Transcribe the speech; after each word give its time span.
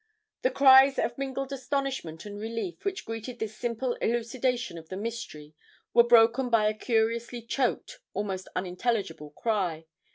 IV 0.01 0.41
The 0.41 0.49
cries 0.55 0.97
of 0.97 1.15
mingled 1.15 1.53
astonishment 1.53 2.25
and 2.25 2.39
relief 2.39 2.83
which 2.83 3.05
greeted 3.05 3.37
this 3.37 3.55
simple 3.55 3.93
elucidation 3.97 4.79
of 4.79 4.89
the 4.89 4.97
mystery 4.97 5.53
were 5.93 6.01
broken 6.03 6.49
by 6.49 6.65
a 6.67 6.73
curiously 6.73 7.43
choked, 7.43 7.99
almost 8.15 8.47
unintelligible, 8.55 9.29
cry. 9.29 9.85